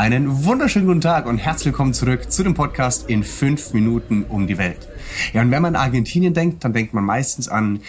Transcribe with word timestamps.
Einen 0.00 0.46
wunderschönen 0.46 0.86
guten 0.86 1.02
Tag 1.02 1.26
und 1.26 1.36
herzlich 1.36 1.66
willkommen 1.66 1.92
zurück 1.92 2.32
zu 2.32 2.42
dem 2.42 2.54
Podcast 2.54 3.10
in 3.10 3.22
fünf 3.22 3.74
Minuten 3.74 4.24
um 4.26 4.46
die 4.46 4.56
Welt. 4.56 4.88
Ja, 5.34 5.42
und 5.42 5.50
wenn 5.50 5.60
man 5.60 5.76
an 5.76 5.82
Argentinien 5.82 6.32
denkt, 6.32 6.64
dann 6.64 6.72
denkt 6.72 6.94
man 6.94 7.04
meistens 7.04 7.48
an 7.48 7.80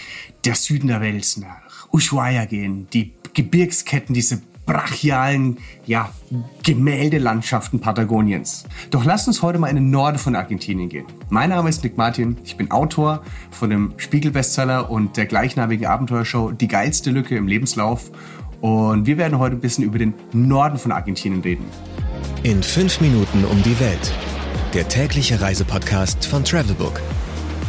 der 0.44 0.56
Süden 0.56 0.90
der 0.90 1.00
Welt, 1.00 1.38
nach 1.40 1.88
Ushuaia 1.94 2.44
gehen, 2.44 2.90
die 2.92 3.14
Gebirgsketten, 3.34 4.14
diese 4.14 4.42
brachialen, 4.66 5.60
ja, 5.86 6.10
Gemäldelandschaften 6.64 7.80
Patagoniens. 7.80 8.66
Doch 8.90 9.06
lasst 9.06 9.30
uns 9.30 9.42
heute 9.42 9.58
mal 9.58 9.70
in 9.70 9.78
den 9.78 9.90
Norden 9.90 10.18
von 10.18 10.36
Argentinien 10.36 10.90
gehen. 10.90 11.06
Mein 11.30 11.52
Name 11.52 11.70
ist 11.70 11.82
Nick 11.82 11.96
Martin, 11.96 12.36
ich 12.44 12.58
bin 12.58 12.72
Autor 12.72 13.24
von 13.52 13.70
dem 13.70 13.94
Spiegel-Bestseller 13.96 14.92
und 14.92 15.16
der 15.16 15.28
gleichnamigen 15.28 15.86
Abenteuershow 15.86 16.52
Die 16.52 16.68
geilste 16.68 17.10
Lücke 17.10 17.38
im 17.38 17.48
Lebenslauf 17.48 18.12
und 18.60 19.08
wir 19.08 19.18
werden 19.18 19.40
heute 19.40 19.56
ein 19.56 19.62
bisschen 19.62 19.86
über 19.86 19.98
den 19.98 20.14
Norden 20.34 20.78
von 20.78 20.92
Argentinien 20.92 21.42
reden. 21.42 21.66
In 22.44 22.64
fünf 22.64 23.02
Minuten 23.02 23.46
um 23.46 23.62
die 23.62 23.80
Welt. 23.80 24.12
Der 24.74 24.88
tägliche 24.88 25.40
Reisepodcast 25.40 26.26
von 26.26 26.44
Travelbook. 26.44 27.00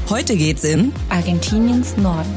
Heute 0.09 0.35
geht's 0.35 0.65
in 0.65 0.95
Argentiniens 1.11 1.99
Norden. 1.99 2.35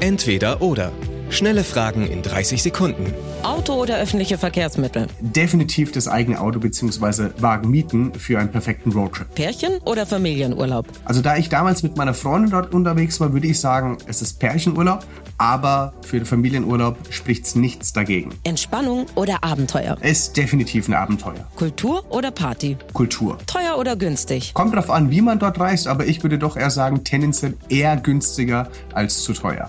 Entweder 0.00 0.60
oder. 0.60 0.92
Schnelle 1.30 1.64
Fragen 1.64 2.06
in 2.06 2.20
30 2.20 2.62
Sekunden. 2.62 3.14
Auto 3.44 3.74
oder 3.74 3.98
öffentliche 3.98 4.38
Verkehrsmittel? 4.38 5.08
Definitiv 5.20 5.90
das 5.92 6.06
eigene 6.06 6.40
Auto 6.40 6.60
bzw. 6.60 7.30
Wagen 7.38 7.70
mieten 7.70 8.14
für 8.14 8.38
einen 8.38 8.50
perfekten 8.50 8.92
Roadtrip. 8.92 9.34
Pärchen 9.34 9.78
oder 9.84 10.06
Familienurlaub? 10.06 10.86
Also 11.04 11.22
da 11.22 11.36
ich 11.36 11.48
damals 11.48 11.82
mit 11.82 11.96
meiner 11.96 12.14
Freundin 12.14 12.50
dort 12.50 12.72
unterwegs 12.72 13.20
war, 13.20 13.32
würde 13.32 13.48
ich 13.48 13.58
sagen, 13.58 13.98
es 14.06 14.22
ist 14.22 14.38
Pärchenurlaub, 14.38 15.04
aber 15.38 15.92
für 16.02 16.18
den 16.18 16.26
Familienurlaub 16.26 16.96
spricht 17.10 17.56
nichts 17.56 17.92
dagegen. 17.92 18.30
Entspannung 18.44 19.06
oder 19.16 19.42
Abenteuer? 19.42 19.96
Es 20.00 20.28
ist 20.28 20.36
definitiv 20.36 20.88
ein 20.88 20.94
Abenteuer. 20.94 21.46
Kultur 21.56 22.04
oder 22.10 22.30
Party? 22.30 22.76
Kultur. 22.92 23.38
Teuer 23.46 23.76
oder 23.78 23.96
günstig? 23.96 24.54
Kommt 24.54 24.72
darauf 24.74 24.90
an, 24.90 25.10
wie 25.10 25.20
man 25.20 25.38
dort 25.38 25.58
reist, 25.58 25.88
aber 25.88 26.06
ich 26.06 26.22
würde 26.22 26.38
doch 26.38 26.56
eher 26.56 26.70
sagen, 26.70 27.02
tendenziell 27.02 27.56
eher 27.68 27.96
günstiger 27.96 28.68
als 28.94 29.22
zu 29.22 29.32
teuer. 29.32 29.68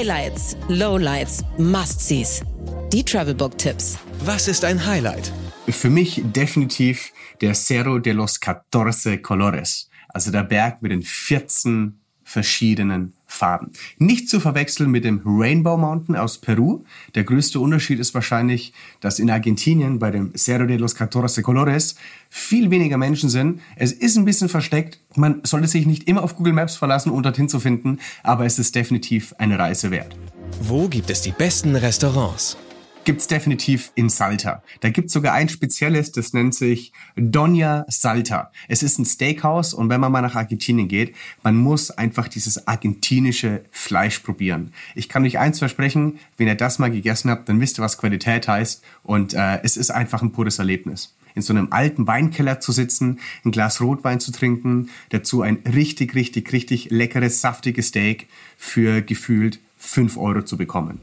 Highlights, 0.00 0.56
Lowlights, 0.68 1.44
Must-Sees. 1.58 2.42
Die 2.90 3.04
Travelbook-Tipps. 3.04 3.98
Was 4.24 4.48
ist 4.48 4.64
ein 4.64 4.86
Highlight? 4.86 5.30
Für 5.68 5.90
mich 5.90 6.22
definitiv 6.24 7.12
der 7.42 7.52
Cerro 7.52 7.98
de 7.98 8.14
los 8.14 8.40
Catorce 8.40 9.20
Colores, 9.20 9.90
also 10.08 10.30
der 10.30 10.44
Berg 10.44 10.80
mit 10.80 10.92
den 10.92 11.02
14 11.02 12.00
verschiedenen 12.24 13.12
Farben. 13.30 13.70
Nicht 13.98 14.28
zu 14.28 14.40
verwechseln 14.40 14.90
mit 14.90 15.04
dem 15.04 15.22
Rainbow 15.24 15.76
Mountain 15.76 16.16
aus 16.16 16.38
Peru. 16.38 16.84
Der 17.14 17.24
größte 17.24 17.60
Unterschied 17.60 18.00
ist 18.00 18.12
wahrscheinlich, 18.12 18.72
dass 19.00 19.18
in 19.18 19.30
Argentinien 19.30 19.98
bei 19.98 20.10
dem 20.10 20.32
Cerro 20.36 20.66
de 20.66 20.76
los 20.76 20.94
Catorce 20.94 21.40
Colores 21.42 21.94
viel 22.28 22.70
weniger 22.70 22.98
Menschen 22.98 23.30
sind. 23.30 23.60
Es 23.76 23.92
ist 23.92 24.16
ein 24.16 24.24
bisschen 24.24 24.48
versteckt. 24.48 24.98
Man 25.14 25.40
sollte 25.44 25.68
sich 25.68 25.86
nicht 25.86 26.08
immer 26.08 26.24
auf 26.24 26.36
Google 26.36 26.52
Maps 26.52 26.76
verlassen, 26.76 27.10
um 27.10 27.22
dorthin 27.22 27.48
zu 27.48 27.60
finden, 27.60 27.98
aber 28.22 28.46
es 28.46 28.58
ist 28.58 28.74
definitiv 28.74 29.34
eine 29.38 29.58
Reise 29.58 29.90
wert. 29.90 30.16
Wo 30.60 30.88
gibt 30.88 31.08
es 31.10 31.22
die 31.22 31.32
besten 31.32 31.76
Restaurants? 31.76 32.56
Gibt's 33.04 33.26
definitiv 33.26 33.92
in 33.94 34.08
Salta. 34.08 34.62
Da 34.80 34.90
gibt's 34.90 35.12
sogar 35.12 35.34
ein 35.34 35.48
spezielles, 35.48 36.12
das 36.12 36.32
nennt 36.32 36.54
sich 36.54 36.92
Doña 37.16 37.84
Salta. 37.88 38.52
Es 38.68 38.82
ist 38.82 38.98
ein 38.98 39.04
Steakhouse 39.04 39.74
und 39.74 39.88
wenn 39.88 40.00
man 40.00 40.12
mal 40.12 40.22
nach 40.22 40.34
Argentinien 40.34 40.88
geht, 40.88 41.14
man 41.42 41.56
muss 41.56 41.90
einfach 41.90 42.28
dieses 42.28 42.66
argentinische 42.66 43.64
Fleisch 43.70 44.20
probieren. 44.20 44.72
Ich 44.94 45.08
kann 45.08 45.24
euch 45.24 45.38
eins 45.38 45.58
versprechen, 45.58 46.18
wenn 46.36 46.46
ihr 46.46 46.54
das 46.54 46.78
mal 46.78 46.90
gegessen 46.90 47.30
habt, 47.30 47.48
dann 47.48 47.60
wisst 47.60 47.78
ihr, 47.78 47.82
was 47.82 47.98
Qualität 47.98 48.48
heißt 48.48 48.82
und 49.02 49.34
äh, 49.34 49.60
es 49.62 49.76
ist 49.76 49.90
einfach 49.90 50.22
ein 50.22 50.32
pures 50.32 50.58
Erlebnis 50.58 51.14
in 51.34 51.42
so 51.42 51.52
einem 51.52 51.68
alten 51.70 52.06
Weinkeller 52.08 52.58
zu 52.58 52.72
sitzen, 52.72 53.20
ein 53.44 53.52
Glas 53.52 53.80
Rotwein 53.80 54.18
zu 54.18 54.32
trinken, 54.32 54.90
dazu 55.10 55.42
ein 55.42 55.58
richtig, 55.64 56.14
richtig, 56.16 56.52
richtig 56.52 56.90
leckeres, 56.90 57.40
saftiges 57.40 57.88
Steak 57.88 58.26
für 58.56 59.00
gefühlt 59.00 59.60
5 59.78 60.16
Euro 60.16 60.42
zu 60.42 60.56
bekommen. 60.56 61.00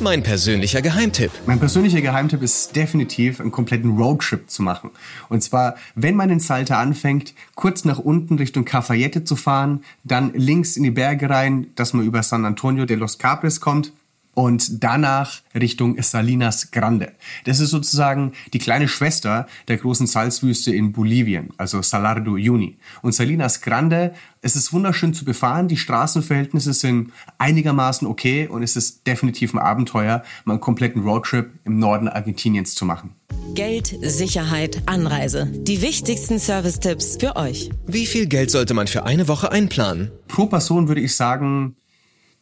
Mein 0.00 0.22
persönlicher 0.22 0.82
Geheimtipp. 0.82 1.30
Mein 1.46 1.58
persönlicher 1.58 2.00
Geheimtipp 2.00 2.42
ist 2.42 2.76
definitiv, 2.76 3.40
einen 3.40 3.50
kompletten 3.50 3.96
Roadtrip 3.96 4.50
zu 4.50 4.62
machen. 4.62 4.90
Und 5.28 5.42
zwar, 5.42 5.76
wenn 5.94 6.14
man 6.14 6.28
in 6.30 6.38
Salta 6.38 6.78
anfängt, 6.78 7.34
kurz 7.54 7.84
nach 7.84 7.98
unten 7.98 8.36
Richtung 8.36 8.64
Cafayete 8.64 9.24
zu 9.24 9.36
fahren, 9.36 9.82
dann 10.04 10.32
links 10.34 10.76
in 10.76 10.82
die 10.82 10.90
Berge 10.90 11.30
rein, 11.30 11.68
dass 11.76 11.94
man 11.94 12.04
über 12.04 12.22
San 12.22 12.44
Antonio 12.44 12.84
de 12.84 12.96
los 12.96 13.18
Capres 13.18 13.60
kommt 13.60 13.92
und 14.36 14.84
danach 14.84 15.40
Richtung 15.54 16.00
Salinas 16.02 16.70
Grande. 16.70 17.12
Das 17.46 17.58
ist 17.58 17.70
sozusagen 17.70 18.32
die 18.52 18.58
kleine 18.58 18.86
Schwester 18.86 19.46
der 19.66 19.78
großen 19.78 20.06
Salzwüste 20.06 20.74
in 20.74 20.92
Bolivien, 20.92 21.48
also 21.56 21.80
Salar 21.80 22.20
de 22.20 22.34
Uyuni. 22.34 22.76
Und 23.00 23.12
Salinas 23.12 23.62
Grande, 23.62 24.12
es 24.42 24.54
ist 24.54 24.74
wunderschön 24.74 25.14
zu 25.14 25.24
befahren, 25.24 25.68
die 25.68 25.78
Straßenverhältnisse 25.78 26.74
sind 26.74 27.12
einigermaßen 27.38 28.06
okay 28.06 28.46
und 28.46 28.62
es 28.62 28.76
ist 28.76 29.06
definitiv 29.06 29.54
ein 29.54 29.58
Abenteuer, 29.58 30.22
mal 30.44 30.52
einen 30.52 30.60
kompletten 30.60 31.02
Roadtrip 31.02 31.50
im 31.64 31.78
Norden 31.78 32.06
Argentiniens 32.06 32.74
zu 32.74 32.84
machen. 32.84 33.14
Geld, 33.54 33.96
Sicherheit, 34.02 34.82
Anreise. 34.84 35.46
Die 35.50 35.80
wichtigsten 35.80 36.38
Service-Tipps 36.38 37.16
für 37.18 37.36
euch. 37.36 37.70
Wie 37.86 38.04
viel 38.04 38.26
Geld 38.26 38.50
sollte 38.50 38.74
man 38.74 38.86
für 38.86 39.04
eine 39.04 39.28
Woche 39.28 39.50
einplanen? 39.50 40.10
Pro 40.28 40.44
Person 40.44 40.88
würde 40.88 41.00
ich 41.00 41.16
sagen 41.16 41.74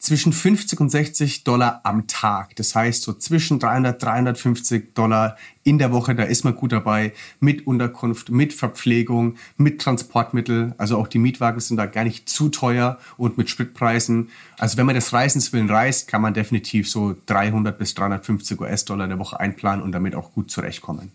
zwischen 0.04 0.34
50 0.34 0.80
und 0.80 0.90
60 0.90 1.44
Dollar 1.44 1.80
am 1.82 2.06
Tag. 2.06 2.54
Das 2.56 2.74
heißt 2.74 3.02
so 3.02 3.14
zwischen 3.14 3.58
300, 3.58 4.02
350 4.02 4.94
Dollar 4.94 5.36
in 5.62 5.78
der 5.78 5.92
Woche, 5.92 6.14
da 6.14 6.24
ist 6.24 6.44
man 6.44 6.54
gut 6.54 6.72
dabei. 6.72 7.14
Mit 7.40 7.66
Unterkunft, 7.66 8.28
mit 8.28 8.52
Verpflegung, 8.52 9.36
mit 9.56 9.80
Transportmittel. 9.80 10.74
Also 10.76 10.98
auch 10.98 11.08
die 11.08 11.18
Mietwagen 11.18 11.58
sind 11.60 11.78
da 11.78 11.86
gar 11.86 12.04
nicht 12.04 12.28
zu 12.28 12.50
teuer 12.50 12.98
und 13.16 13.38
mit 13.38 13.48
Spritpreisen. 13.48 14.28
Also 14.58 14.76
wenn 14.76 14.84
man 14.84 14.94
das 14.94 15.14
Reisenswillen 15.14 15.70
reist, 15.70 16.06
kann 16.06 16.20
man 16.20 16.34
definitiv 16.34 16.90
so 16.90 17.16
300 17.24 17.78
bis 17.78 17.94
350 17.94 18.60
US-Dollar 18.60 19.04
in 19.04 19.10
der 19.10 19.18
Woche 19.18 19.40
einplanen 19.40 19.82
und 19.82 19.92
damit 19.92 20.14
auch 20.14 20.32
gut 20.32 20.50
zurechtkommen. 20.50 21.12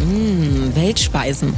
Mmh, 0.00 0.76
Weltspeisen. 0.76 1.54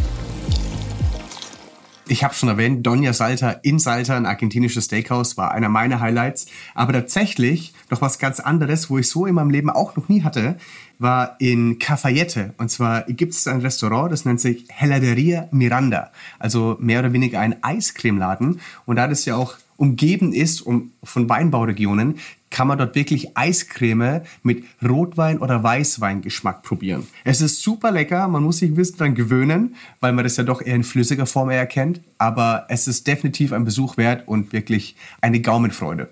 Ich 2.09 2.23
habe 2.23 2.35
schon 2.35 2.49
erwähnt, 2.49 2.87
Doña 2.87 3.13
Salta 3.13 3.51
in 3.63 3.81
Salta, 3.81 4.17
ein 4.17 4.27
argentinisches 4.27 4.85
Steakhouse, 4.85 5.37
war 5.37 5.51
einer 5.51 5.69
meiner 5.69 5.99
Highlights. 5.99 6.47
Aber 6.73 6.93
tatsächlich 6.93 7.75
noch 7.91 8.01
was 8.01 8.21
ganz 8.21 8.39
anderes, 8.39 8.89
wo 8.89 8.99
ich 8.99 9.09
so 9.09 9.27
in 9.27 9.35
meinem 9.35 9.51
Leben 9.51 9.71
auch 9.71 9.97
noch 9.97 10.09
nie 10.09 10.23
hatte, 10.23 10.57
war 11.01 11.35
in 11.41 11.81
Cafayette. 11.81 12.55
Und 12.59 12.71
zwar 12.71 13.03
gibt 13.03 13.33
es 13.33 13.49
ein 13.49 13.61
Restaurant, 13.61 14.13
das 14.13 14.25
nennt 14.25 14.41
sich 14.41 14.67
Heladeria 14.69 15.49
Miranda. 15.51 16.13
Also 16.39 16.77
mehr 16.79 17.01
oder 17.01 17.13
weniger 17.13 17.41
ein 17.41 17.57
Eiscremeladen. 17.65 18.61
Und 18.85 18.97
da 18.97 19.09
das 19.09 19.25
ja 19.25 19.35
auch 19.35 19.57
umgeben 19.77 20.33
ist 20.33 20.61
um, 20.63 20.93
von 21.03 21.29
Weinbauregionen, 21.29 22.19
kann 22.51 22.69
man 22.69 22.79
dort 22.79 22.95
wirklich 22.95 23.37
Eiscreme 23.37 24.23
mit 24.43 24.65
Rotwein 24.83 25.39
oder 25.39 25.63
Weißweingeschmack 25.63 26.63
probieren. 26.63 27.07
Es 27.25 27.41
ist 27.41 27.63
super 27.63 27.91
lecker, 27.91 28.29
man 28.29 28.43
muss 28.43 28.59
sich 28.59 28.71
ein 28.71 28.75
bisschen 28.75 28.99
dran 28.99 29.15
gewöhnen, 29.15 29.75
weil 30.01 30.13
man 30.13 30.25
das 30.25 30.37
ja 30.37 30.45
doch 30.45 30.63
eher 30.63 30.75
in 30.75 30.85
flüssiger 30.85 31.27
Form 31.27 31.51
eher 31.51 31.67
kennt, 31.67 32.01
aber 32.19 32.67
es 32.69 32.89
ist 32.89 33.07
definitiv 33.07 33.53
ein 33.53 33.65
Besuch 33.65 33.97
wert 33.97 34.27
und 34.27 34.53
wirklich 34.53 34.97
eine 35.21 35.41
Gaumenfreude. 35.41 36.09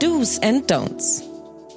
Do's 0.00 0.38
and 0.42 0.70
Don'ts. 0.70 1.22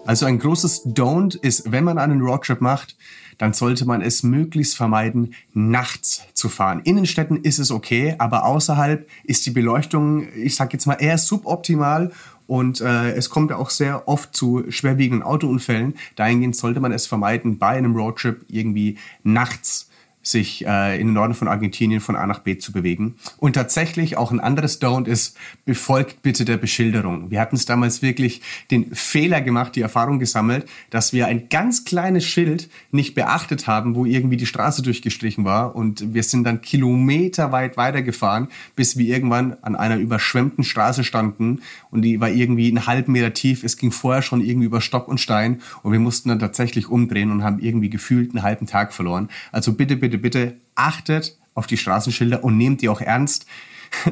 Also 0.06 0.26
ein 0.26 0.40
großes 0.40 0.86
Don't 0.86 1.38
ist, 1.42 1.72
wenn 1.72 1.84
man 1.84 1.98
einen 1.98 2.22
Roadtrip 2.22 2.62
macht, 2.62 2.96
dann 3.38 3.54
sollte 3.54 3.86
man 3.86 4.02
es 4.02 4.24
möglichst 4.24 4.76
vermeiden, 4.76 5.34
nachts 5.54 6.24
zu 6.34 6.50
fahren. 6.50 6.82
Innenstädten 6.84 7.38
ist 7.44 7.60
es 7.60 7.72
okay, 7.72 8.16
aber 8.18 8.46
außerhalb 8.46 9.08
ist 9.24 9.46
die 9.46 9.52
Beleuchtung, 9.52 10.28
ich 10.34 10.56
sag 10.56 10.74
jetzt 10.74 10.86
mal, 10.86 10.96
eher 10.96 11.18
suboptimal 11.18 12.12
und 12.48 12.82
äh, 12.82 13.12
es 13.12 13.30
kommt 13.30 13.52
auch 13.52 13.70
sehr 13.70 14.08
oft 14.08 14.36
zu 14.36 14.64
schwerwiegenden 14.70 15.24
Autounfällen. 15.24 15.96
Dahingehend 16.16 16.56
sollte 16.56 16.80
man 16.80 16.94
es 16.94 17.06
vermeiden, 17.06 17.58
bei 17.58 17.70
einem 17.70 17.96
Roadtrip 17.96 18.46
irgendwie 18.48 18.98
nachts 19.24 19.87
sich 20.30 20.66
äh, 20.66 21.00
in 21.00 21.08
den 21.08 21.14
Norden 21.14 21.34
von 21.34 21.48
Argentinien 21.48 22.02
von 22.02 22.16
A 22.16 22.26
nach 22.28 22.40
B 22.40 22.58
zu 22.58 22.72
bewegen. 22.72 23.16
Und 23.38 23.54
tatsächlich 23.54 24.18
auch 24.18 24.32
ein 24.32 24.40
anderes 24.40 24.82
Don't 24.82 25.08
ist, 25.08 25.38
befolgt 25.66 26.22
bitte 26.22 26.46
der 26.46 26.58
Beschilderung. 26.58 27.32
Wir 27.32 27.40
hatten 27.40 27.56
es 27.56 27.66
damals 27.66 28.02
wirklich 28.02 28.42
den 28.72 28.94
Fehler 28.94 29.42
gemacht, 29.42 29.76
die 29.76 29.82
Erfahrung 29.82 30.20
gesammelt, 30.20 30.68
dass 30.90 31.14
wir 31.14 31.28
ein 31.28 31.50
ganz 31.50 31.86
kleines 31.86 32.26
Schild 32.26 32.70
nicht 32.92 33.16
beachtet 33.16 33.68
haben, 33.68 33.96
wo 33.96 34.06
irgendwie 34.06 34.38
die 34.38 34.46
Straße 34.46 34.82
durchgestrichen 34.82 35.46
war. 35.46 35.76
Und 35.76 36.14
wir 36.14 36.24
sind 36.24 36.44
dann 36.44 36.62
kilometerweit 36.62 37.78
weitergefahren, 37.78 38.48
bis 38.76 38.98
wir 38.98 39.08
irgendwann 39.08 39.58
an 39.62 39.76
einer 39.76 39.98
überschwemmten 39.98 40.64
Straße 40.64 41.04
standen 41.04 41.62
und 41.90 42.02
die 42.02 42.20
war 42.20 42.30
irgendwie 42.30 42.68
einen 42.68 42.86
halben 42.86 43.14
Meter 43.14 43.34
tief. 43.34 43.64
Es 43.64 43.78
ging 43.78 43.92
vorher 43.92 44.22
schon 44.22 44.42
irgendwie 44.42 44.68
über 44.68 44.82
Stock 44.82 45.08
und 45.08 45.20
Stein 45.20 45.62
und 45.84 45.92
wir 45.92 46.00
mussten 46.00 46.30
dann 46.30 46.40
tatsächlich 46.40 46.90
umdrehen 46.90 47.32
und 47.32 47.44
haben 47.44 47.60
irgendwie 47.60 47.90
gefühlt 47.90 48.32
einen 48.32 48.44
halben 48.44 48.68
Tag 48.68 48.94
verloren. 48.94 49.30
Also 49.52 49.74
bitte, 49.74 49.96
bitte 49.96 50.17
bitte, 50.18 50.38
bitte 50.38 50.58
achtet 50.76 51.38
auf 51.54 51.68
die 51.68 51.78
Straßenschilder 51.78 52.44
und 52.44 52.58
nehmt 52.58 52.82
die 52.82 52.90
auch 52.90 53.02
ernst. 53.02 53.46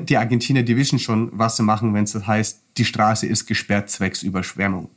die 0.07 0.17
Argentinier, 0.17 0.63
die 0.63 0.77
wissen 0.77 0.99
schon, 0.99 1.29
was 1.33 1.57
sie 1.57 1.63
machen, 1.63 1.93
wenn 1.93 2.05
es 2.05 2.13
das 2.13 2.25
heißt, 2.25 2.61
die 2.77 2.85
Straße 2.85 3.27
ist 3.27 3.45
gesperrt 3.45 3.89
zwecks 3.89 4.23
Überschwemmung. 4.23 4.89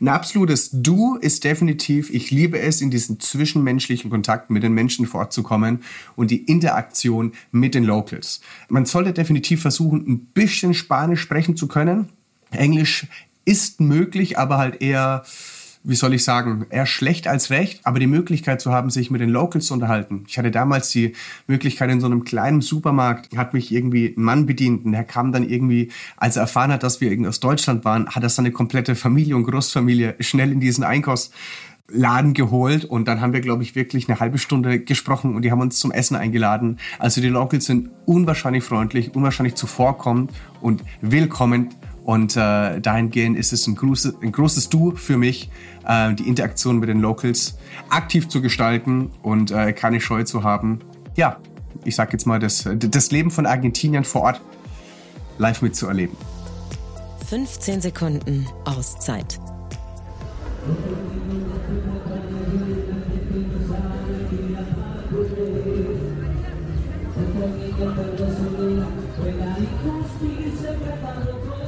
Ein 0.00 0.08
absolutes 0.08 0.70
Du 0.72 1.16
ist 1.16 1.44
definitiv, 1.44 2.10
ich 2.10 2.30
liebe 2.30 2.58
es, 2.58 2.80
in 2.80 2.90
diesen 2.90 3.18
zwischenmenschlichen 3.18 4.10
Kontakt 4.10 4.50
mit 4.50 4.62
den 4.62 4.72
Menschen 4.72 5.06
fortzukommen 5.06 5.82
und 6.16 6.30
die 6.30 6.44
Interaktion 6.44 7.32
mit 7.50 7.74
den 7.74 7.84
Locals. 7.84 8.40
Man 8.68 8.84
sollte 8.84 9.12
definitiv 9.12 9.62
versuchen, 9.62 10.06
ein 10.06 10.18
bisschen 10.26 10.74
Spanisch 10.74 11.20
sprechen 11.22 11.56
zu 11.56 11.66
können. 11.66 12.10
Englisch 12.50 13.06
ist 13.44 13.80
möglich, 13.80 14.38
aber 14.38 14.58
halt 14.58 14.82
eher 14.82 15.24
wie 15.86 15.94
soll 15.94 16.14
ich 16.14 16.24
sagen, 16.24 16.66
eher 16.68 16.84
schlecht 16.84 17.28
als 17.28 17.50
recht, 17.50 17.80
aber 17.84 18.00
die 18.00 18.08
Möglichkeit 18.08 18.60
zu 18.60 18.72
haben, 18.72 18.90
sich 18.90 19.12
mit 19.12 19.20
den 19.20 19.30
Locals 19.30 19.66
zu 19.66 19.74
unterhalten. 19.74 20.24
Ich 20.26 20.36
hatte 20.36 20.50
damals 20.50 20.90
die 20.90 21.12
Möglichkeit 21.46 21.90
in 21.90 22.00
so 22.00 22.06
einem 22.06 22.24
kleinen 22.24 22.60
Supermarkt, 22.60 23.36
hat 23.36 23.54
mich 23.54 23.72
irgendwie 23.72 24.12
ein 24.16 24.22
Mann 24.22 24.46
bedient 24.46 24.84
und 24.84 24.92
der 24.92 25.04
kam 25.04 25.30
dann 25.30 25.48
irgendwie, 25.48 25.92
als 26.16 26.34
er 26.34 26.42
erfahren 26.42 26.72
hat, 26.72 26.82
dass 26.82 27.00
wir 27.00 27.10
irgendwie 27.10 27.28
aus 27.28 27.38
Deutschland 27.38 27.84
waren, 27.84 28.08
hat 28.08 28.22
er 28.24 28.28
seine 28.28 28.50
komplette 28.50 28.96
Familie 28.96 29.36
und 29.36 29.44
Großfamilie 29.44 30.16
schnell 30.18 30.50
in 30.50 30.58
diesen 30.58 30.82
Einkaufsladen 30.82 32.34
geholt 32.34 32.84
und 32.84 33.06
dann 33.06 33.20
haben 33.20 33.32
wir, 33.32 33.40
glaube 33.40 33.62
ich, 33.62 33.76
wirklich 33.76 34.08
eine 34.08 34.18
halbe 34.18 34.38
Stunde 34.38 34.80
gesprochen 34.80 35.36
und 35.36 35.42
die 35.42 35.52
haben 35.52 35.60
uns 35.60 35.78
zum 35.78 35.92
Essen 35.92 36.16
eingeladen. 36.16 36.80
Also 36.98 37.20
die 37.20 37.28
Locals 37.28 37.64
sind 37.64 37.90
unwahrscheinlich 38.06 38.64
freundlich, 38.64 39.14
unwahrscheinlich 39.14 39.54
zuvorkommend 39.54 40.32
und 40.60 40.82
willkommen 41.00 41.68
und 42.06 42.36
äh, 42.36 42.80
dahingehend 42.80 43.36
ist 43.36 43.52
es 43.52 43.66
ein 43.66 43.74
großes, 43.74 44.18
ein 44.22 44.30
großes 44.30 44.68
Du 44.68 44.92
für 44.94 45.16
mich, 45.16 45.50
äh, 45.84 46.14
die 46.14 46.28
Interaktion 46.28 46.78
mit 46.78 46.88
den 46.88 47.00
Locals 47.00 47.58
aktiv 47.90 48.28
zu 48.28 48.40
gestalten 48.40 49.10
und 49.22 49.50
äh, 49.50 49.72
keine 49.72 50.00
Scheu 50.00 50.22
zu 50.22 50.44
haben. 50.44 50.78
Ja, 51.16 51.40
ich 51.84 51.96
sag 51.96 52.12
jetzt 52.12 52.24
mal, 52.24 52.38
das, 52.38 52.68
das 52.76 53.10
Leben 53.10 53.32
von 53.32 53.44
Argentiniern 53.44 54.04
vor 54.04 54.22
Ort 54.22 54.40
live 55.38 55.62
mitzuerleben. 55.62 56.16
15 57.28 57.80
Sekunden 57.80 58.46
Auszeit. 58.64 59.40
Juega 69.16 69.56
y 69.58 70.52
se 70.56 70.72
preparó. 70.72 71.65